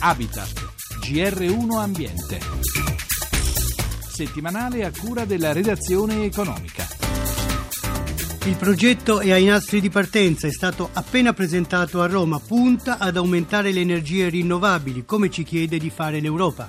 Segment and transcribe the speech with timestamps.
[0.00, 0.52] Habitat,
[1.00, 2.38] GR1 Ambiente.
[4.08, 6.86] Settimanale a cura della redazione economica.
[8.44, 13.16] Il progetto è ai nastri di partenza, è stato appena presentato a Roma, punta ad
[13.16, 16.68] aumentare le energie rinnovabili, come ci chiede di fare l'Europa.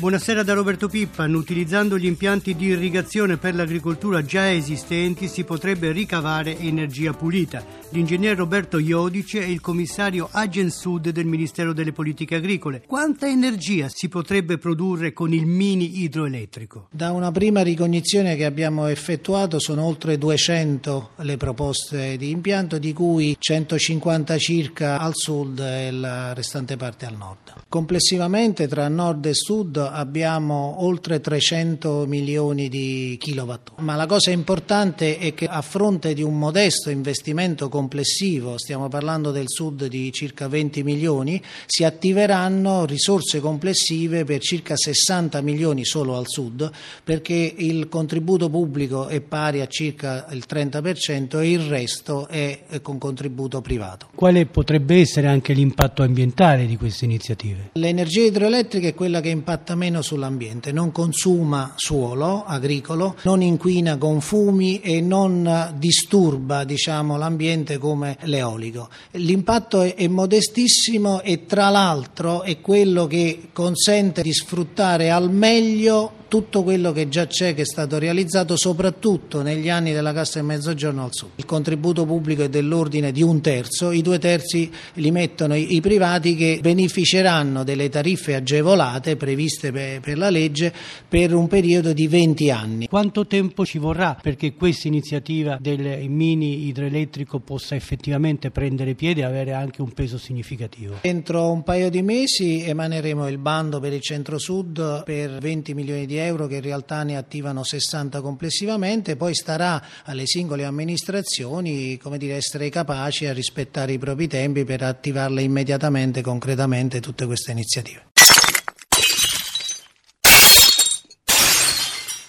[0.00, 1.34] Buonasera da Roberto Pippan.
[1.34, 7.62] Utilizzando gli impianti di irrigazione per l'agricoltura già esistenti si potrebbe ricavare energia pulita.
[7.92, 12.84] L'ingegner Roberto Iodice è il commissario Agen Sud del Ministero delle Politiche Agricole.
[12.86, 16.86] Quanta energia si potrebbe produrre con il mini idroelettrico?
[16.92, 22.92] Da una prima ricognizione che abbiamo effettuato sono oltre 200 le proposte di impianto, di
[22.92, 27.64] cui 150 circa al sud e la restante parte al nord.
[27.68, 33.80] Complessivamente tra nord e sud abbiamo oltre 300 milioni di kilowatt.
[33.80, 39.30] Ma la cosa importante è che a fronte di un modesto investimento complessivo, stiamo parlando
[39.30, 46.18] del sud di circa 20 milioni, si attiveranno risorse complessive per circa 60 milioni solo
[46.18, 46.70] al sud,
[47.02, 52.98] perché il contributo pubblico è pari a circa il 30% e il resto è con
[52.98, 54.08] contributo privato.
[54.14, 57.70] Quale potrebbe essere anche l'impatto ambientale di queste iniziative?
[57.72, 64.20] L'energia idroelettrica è quella che impatta meno sull'ambiente, non consuma suolo agricolo, non inquina con
[64.20, 68.88] fumi e non disturba diciamo, l'ambiente come l'eolico.
[69.12, 76.19] L'impatto è, è modestissimo e tra l'altro è quello che consente di sfruttare al meglio
[76.30, 80.46] tutto quello che già c'è, che è stato realizzato soprattutto negli anni della Cassa del
[80.46, 81.30] Mezzogiorno al Sud.
[81.34, 86.36] Il contributo pubblico è dell'ordine di un terzo, i due terzi li mettono i, privati
[86.36, 90.72] che beneficeranno delle tariffe agevolate previste per, per la legge
[91.08, 92.86] per un periodo di 20 anni.
[92.86, 99.24] Quanto tempo ci vorrà perché questa iniziativa del mini idroelettrico possa effettivamente prendere piede e
[99.24, 100.98] avere anche un peso significativo?
[101.00, 106.18] Entro un paio di mesi emaneremo il bando per il centro-sud per 20 milioni di
[106.18, 112.36] euro che in realtà ne attivano 60 complessivamente, poi starà alle singole amministrazioni come dire,
[112.36, 118.08] essere capaci a rispettare i propri tempi per attivarle immediatamente, concretamente tutte queste iniziative.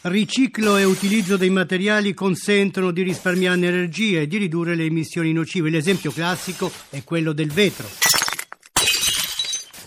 [0.00, 5.70] Riciclo e utilizzo dei materiali consentono di risparmiare energia e di ridurre le emissioni nocive.
[5.70, 7.88] L'esempio classico è quello del vetro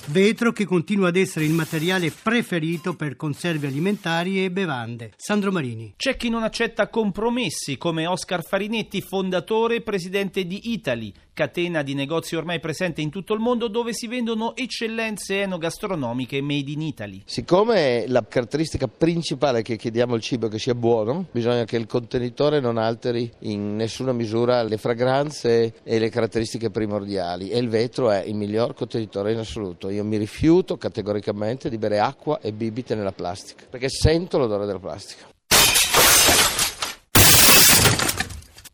[0.07, 5.13] vetro che continua ad essere il materiale preferito per conserve alimentari e bevande.
[5.15, 5.93] Sandro Marini.
[5.95, 11.93] C'è chi non accetta compromessi, come Oscar Farinetti, fondatore e presidente di Italy, catena di
[11.93, 17.21] negozi ormai presente in tutto il mondo dove si vendono eccellenze enogastronomiche made in Italy.
[17.25, 21.87] Siccome la caratteristica principale che chiediamo al cibo è che sia buono, bisogna che il
[21.87, 28.11] contenitore non alteri in nessuna misura le fragranze e le caratteristiche primordiali e il vetro
[28.11, 29.89] è il miglior contenitore in assoluto.
[29.89, 34.79] Io mi rifiuto categoricamente di bere acqua e bibite nella plastica perché sento l'odore della
[34.79, 35.30] plastica.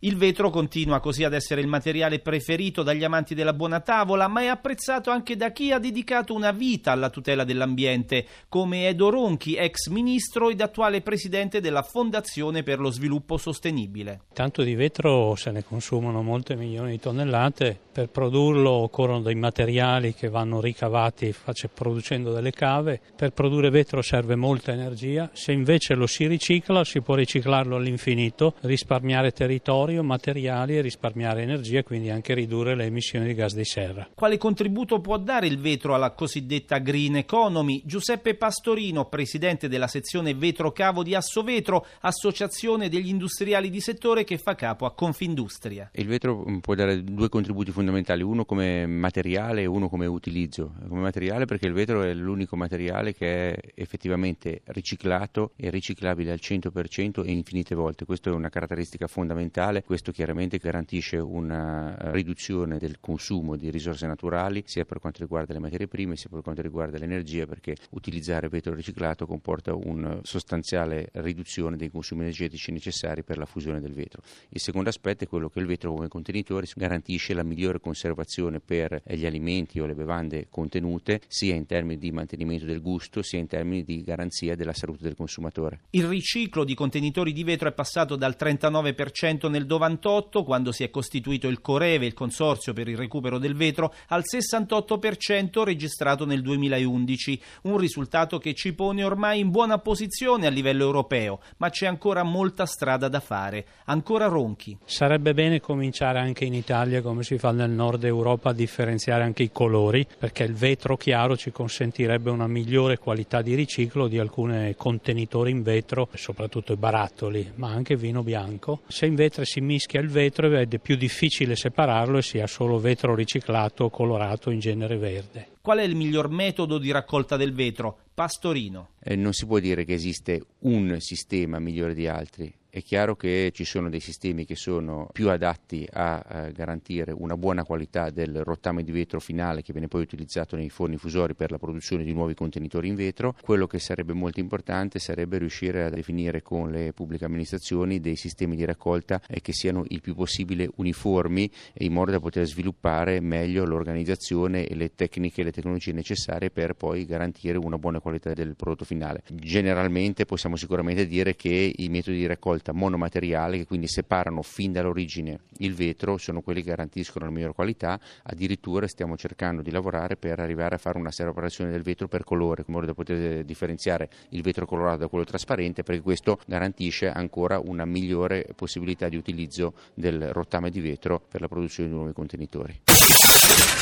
[0.01, 4.41] Il vetro continua così ad essere il materiale preferito dagli amanti della buona tavola, ma
[4.41, 9.55] è apprezzato anche da chi ha dedicato una vita alla tutela dell'ambiente, come Edo Ronchi,
[9.55, 14.21] ex ministro ed attuale presidente della Fondazione per lo Sviluppo Sostenibile.
[14.33, 20.13] Tanto di vetro se ne consumano molte milioni di tonnellate, per produrlo occorrono dei materiali
[20.13, 21.33] che vanno ricavati
[21.73, 27.01] producendo delle cave, per produrre vetro serve molta energia, se invece lo si ricicla si
[27.01, 32.85] può riciclarlo all'infinito, risparmiare territorio territorio, materiali e risparmiare energia e quindi anche ridurre le
[32.85, 34.07] emissioni di gas di serra.
[34.13, 37.81] Quale contributo può dare il vetro alla cosiddetta green economy?
[37.85, 44.37] Giuseppe Pastorino, presidente della sezione Vetro Cavo di Assovetro, associazione degli industriali di settore che
[44.37, 45.89] fa capo a Confindustria.
[45.93, 50.73] Il vetro mm, può dare due contributi fondamentali, uno come materiale e uno come utilizzo.
[50.87, 56.39] Come materiale perché il vetro è l'unico materiale che è effettivamente riciclato e riciclabile al
[56.41, 58.05] 100% e infinite volte.
[58.05, 59.83] Questa è una caratteristica fondamentale naturale.
[59.83, 65.59] Questo chiaramente garantisce una riduzione del consumo di risorse naturali sia per quanto riguarda le
[65.59, 71.77] materie prime sia per quanto riguarda l'energia perché utilizzare vetro riciclato comporta una sostanziale riduzione
[71.77, 74.21] dei consumi energetici necessari per la fusione del vetro.
[74.49, 79.01] Il secondo aspetto è quello che il vetro come contenitore garantisce la migliore conservazione per
[79.05, 83.47] gli alimenti o le bevande contenute sia in termini di mantenimento del gusto sia in
[83.47, 85.81] termini di garanzia della salute del consumatore.
[85.91, 90.89] Il riciclo di contenitori di vetro è passato dal 39% nel 98, quando si è
[90.89, 97.41] costituito il Coreve, il consorzio per il recupero del vetro, al 68% registrato nel 2011,
[97.63, 102.23] un risultato che ci pone ormai in buona posizione a livello europeo, ma c'è ancora
[102.23, 104.77] molta strada da fare, ancora ronchi.
[104.85, 109.43] Sarebbe bene cominciare anche in Italia, come si fa nel nord Europa, a differenziare anche
[109.43, 114.75] i colori, perché il vetro chiaro ci consentirebbe una migliore qualità di riciclo di alcuni
[114.75, 118.81] contenitori in vetro, soprattutto i barattoli, ma anche vino bianco.
[118.87, 122.77] Se in vetro si mischia il vetro è più difficile separarlo e si ha solo
[122.77, 125.56] vetro riciclato colorato in genere verde.
[125.67, 127.97] Qual è il miglior metodo di raccolta del vetro?
[128.13, 128.91] Pastorino.
[129.03, 132.57] Eh, non si può dire che esiste un sistema migliore di altri.
[132.77, 137.35] È chiaro che ci sono dei sistemi che sono più adatti a, a, garantire una
[137.35, 141.49] buona qualità del rottame di vetro finale che viene poi utilizzato nei forni fusori per
[141.49, 143.35] la produzione di nuovi contenitori in vetro.
[143.41, 148.55] Quello che sarebbe molto importante sarebbe riuscire a definire con le pubbliche amministrazioni dei sistemi
[148.55, 151.49] di raccolta eh, che siano il più possibile uniformi
[151.79, 156.73] in modo da poter sviluppare meglio l'organizzazione e le tecniche e le tecnologie necessarie per
[156.73, 159.23] poi garantire una buona qualità del prodotto finale.
[159.31, 165.39] Generalmente possiamo sicuramente dire che i metodi di raccolta monomateriale che quindi separano fin dall'origine
[165.59, 170.39] il vetro, sono quelli che garantiscono la miglior qualità, addirittura stiamo cercando di lavorare per
[170.39, 174.41] arrivare a fare una separazione del vetro per colore, in modo da poter differenziare il
[174.41, 180.31] vetro colorato da quello trasparente, perché questo garantisce ancora una migliore possibilità di utilizzo del
[180.31, 183.76] rottame di vetro per la produzione di nuovi contenitori.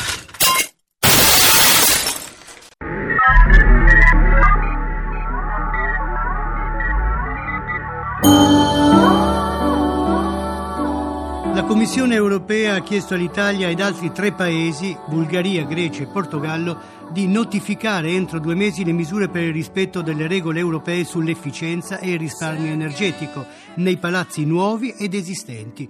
[11.68, 16.80] Commissione europea ha chiesto all'Italia ed altri tre paesi, Bulgaria, Grecia e Portogallo,
[17.12, 22.12] di notificare entro due mesi le misure per il rispetto delle regole europee sull'efficienza e
[22.12, 25.88] il risparmio energetico nei palazzi nuovi ed esistenti.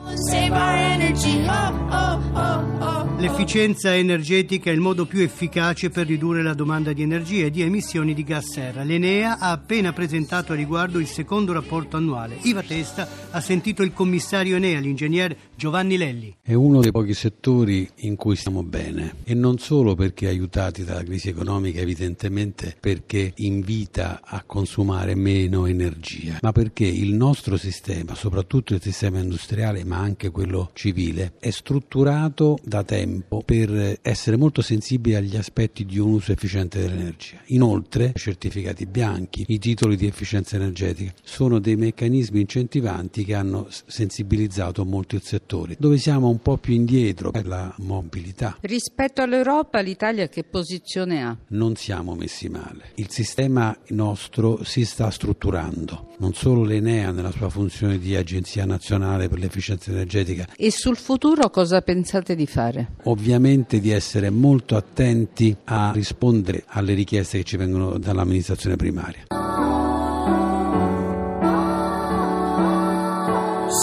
[3.18, 7.62] L'efficienza energetica è il modo più efficace per ridurre la domanda di energia e di
[7.62, 8.84] emissioni di gas serra.
[8.84, 12.38] L'Enea ha appena presentato a riguardo il secondo rapporto annuale.
[12.42, 16.36] Iva Testa ha sentito il commissario Enea, l'ingegnere Giovanni Lelli.
[16.42, 21.04] È uno dei pochi settori in cui stiamo bene e non solo perché aiutati dalla
[21.06, 28.74] crisi economica, evidentemente perché invita a consumare meno energia, ma perché il nostro sistema, soprattutto
[28.74, 35.18] il sistema industriale ma anche quello civile, è strutturato da tempo per essere molto sensibile
[35.18, 37.40] agli aspetti di un uso efficiente dell'energia.
[37.48, 43.68] Inoltre, i certificati bianchi, i titoli di efficienza energetica sono dei meccanismi incentivanti che hanno
[43.70, 48.58] sensibilizzato molto il settore dove siamo un po' più indietro per la mobilità.
[48.62, 51.38] Rispetto all'Europa, l'Italia che posizione ha?
[51.50, 52.92] Non siamo messi male.
[52.96, 59.28] Il sistema nostro si sta strutturando, non solo l'Enea nella sua funzione di Agenzia Nazionale
[59.28, 60.48] per l'Efficienza Energetica.
[60.56, 62.94] E sul futuro cosa pensate di fare?
[63.04, 69.26] Ovviamente di essere molto attenti a rispondere alle richieste che ci vengono dall'amministrazione primaria.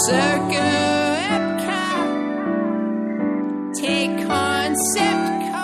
[0.05, 0.62] Circus.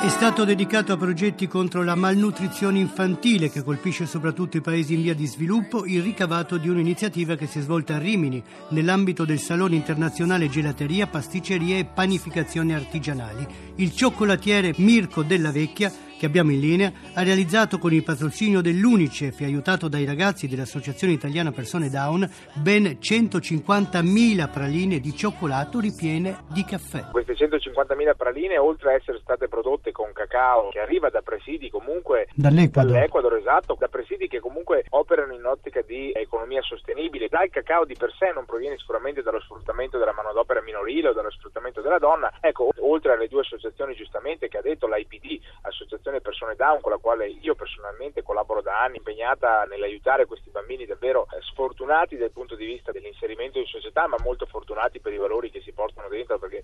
[0.09, 5.03] È stato dedicato a progetti contro la malnutrizione infantile che colpisce soprattutto i paesi in
[5.03, 9.39] via di sviluppo il ricavato di un'iniziativa che si è svolta a Rimini nell'ambito del
[9.39, 13.45] Salone Internazionale Gelateria, Pasticceria e Panificazione Artigianali.
[13.75, 19.39] Il cioccolatiere Mirko Della Vecchia che abbiamo in linea, ha realizzato con il patrocinio dell'Unicef
[19.39, 26.65] e aiutato dai ragazzi dell'Associazione Italiana Persone Down ben 150.000 praline di cioccolato ripiene di
[26.65, 27.05] caffè.
[27.11, 32.27] Queste 150.000 praline, oltre a essere state prodotte con cacao che arriva da presidi comunque
[32.35, 37.29] dall'Ecuador, dall'Ecuador esatto, da presidi che comunque operano in ottica di economia sostenibile.
[37.29, 41.31] Dal cacao di per sé non proviene sicuramente dallo sfruttamento della manodopera minorile o dallo
[41.31, 42.29] sfruttamento della donna.
[42.41, 46.91] Ecco, oltre alle due associazioni giustamente che ha detto l'IPD, Associazione Associazione Persone Down con
[46.91, 52.31] la quale io personalmente collaboro da anni, impegnata nell'aiutare questi bambini davvero eh, sfortunati dal
[52.31, 56.07] punto di vista dell'inserimento in società, ma molto fortunati per i valori che si portano
[56.09, 56.63] dentro, perché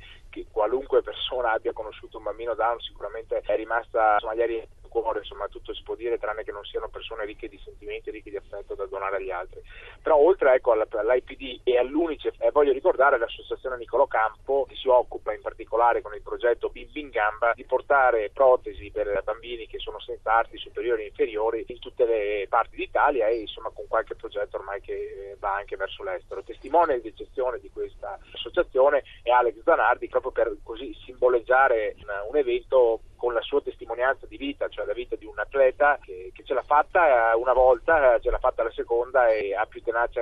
[0.51, 4.67] qualunque persona abbia conosciuto un bambino Down sicuramente è rimasta insomma, ieri
[5.01, 8.29] cuore, insomma tutto si può dire tranne che non siano persone ricche di sentimenti, ricche
[8.29, 9.61] di affetto da donare agli altri.
[10.01, 15.33] Però oltre ecco, all'IPD e all'Unicef, eh, voglio ricordare l'associazione Nicolo Campo che si occupa
[15.33, 19.99] in particolare con il progetto Bim Bim Gamba di portare protesi per bambini che sono
[19.99, 24.57] senza arti superiori e inferiori in tutte le parti d'Italia e insomma con qualche progetto
[24.57, 26.43] ormai che va anche verso l'estero.
[26.43, 31.95] Testimone d'eccezione di questa associazione è Alex Zanardi proprio per così simboleggiare
[32.29, 33.74] un evento con la sua testimonianza
[34.27, 38.19] di vita, cioè la vita di un atleta che, che ce l'ha fatta una volta,
[38.19, 40.21] ce l'ha fatta la seconda e ha più tenacia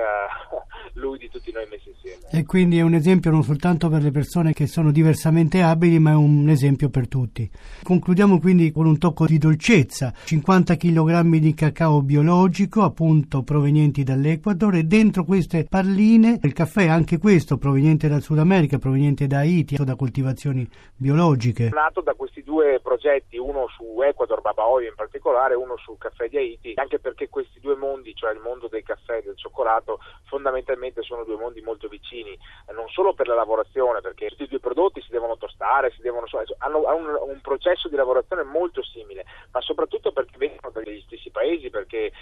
[0.94, 2.22] lui di tutti noi messi insieme.
[2.30, 6.10] E quindi è un esempio non soltanto per le persone che sono diversamente abili, ma
[6.10, 7.48] è un esempio per tutti.
[7.82, 14.76] Concludiamo quindi con un tocco di dolcezza, 50 kg di cacao biologico, appunto provenienti dall'Ecuador
[14.76, 19.76] e dentro queste palline il caffè, anche questo proveniente dal Sud America, proveniente da Haiti,
[19.76, 21.70] da coltivazioni biologiche.
[21.72, 26.36] Nato da questi due progetti, uno su Ecuador, Babaoyo in particolare, uno sul caffè di
[26.36, 31.02] Haiti, anche perché questi due mondi, cioè il mondo del caffè e del cioccolato, fondamentalmente
[31.02, 32.36] sono due mondi molto vicini,
[32.72, 36.26] non solo per la lavorazione, perché questi due prodotti si devono tostare, si devono,
[36.58, 41.70] hanno un, un, processo di lavorazione molto simile, ma soprattutto perché vengono dagli stessi paesi,
[41.70, 42.12] perché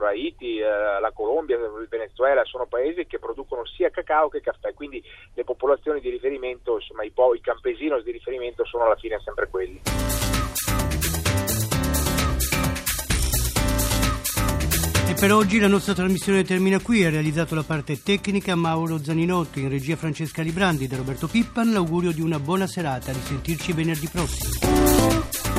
[0.00, 4.72] l'Ecuador, Haiti, eh, la Colombia, il Venezuela sono paesi che producono sia cacao che caffè,
[4.72, 5.02] quindi
[5.34, 9.48] le popolazioni di riferimento, insomma i, po- i campesinos di riferimento sono alla fine sempre
[9.48, 9.80] quelli.
[15.08, 17.04] E per oggi la nostra trasmissione termina qui.
[17.04, 21.72] Ha realizzato la parte tecnica Mauro Zaninotto, in regia Francesca Librandi da Roberto Pippan.
[21.72, 23.10] L'augurio di una buona serata.
[23.10, 25.49] Risentirci venerdì prossimo.